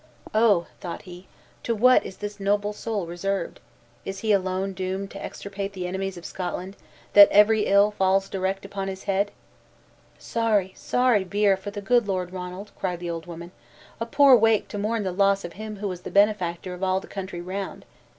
"Oh," 0.33 0.65
thought 0.79 1.03
he, 1.03 1.27
"to 1.61 1.75
what 1.75 2.03
is 2.03 2.17
this 2.17 2.39
noble 2.39 2.73
soul 2.73 3.05
reserved! 3.05 3.59
Is 4.03 4.21
he 4.21 4.31
alone 4.31 4.73
doomed 4.73 5.11
to 5.11 5.23
extirpate 5.23 5.73
the 5.73 5.85
enemies 5.85 6.17
of 6.17 6.25
Scotland, 6.25 6.75
that 7.13 7.29
every 7.29 7.67
ill 7.67 7.91
falls 7.91 8.27
direct 8.27 8.65
upon 8.65 8.87
his 8.87 9.03
head!" 9.03 9.29
"Sorry, 10.17 10.73
sorry 10.75 11.23
bier, 11.23 11.55
for 11.55 11.69
the 11.69 11.81
good 11.83 12.07
Lord 12.07 12.33
Ronald!" 12.33 12.71
cried 12.75 12.99
the 12.99 13.11
old 13.11 13.27
woman; 13.27 13.51
"a 13.99 14.07
poor 14.07 14.35
wake 14.35 14.67
to 14.69 14.79
mourn 14.79 15.03
the 15.03 15.11
loss 15.11 15.45
of 15.45 15.53
him 15.53 15.75
who 15.75 15.87
was 15.87 16.01
the 16.01 16.09
benefactor 16.09 16.73
of 16.73 16.81
all 16.81 16.99
the 16.99 17.07
country 17.07 17.39
round! 17.39 17.85